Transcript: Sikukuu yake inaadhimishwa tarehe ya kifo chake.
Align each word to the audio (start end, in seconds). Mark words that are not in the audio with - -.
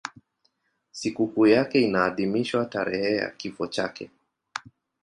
Sikukuu 0.91 1.47
yake 1.47 1.81
inaadhimishwa 1.81 2.65
tarehe 2.65 3.15
ya 3.15 3.29
kifo 3.29 3.67
chake. 3.67 4.09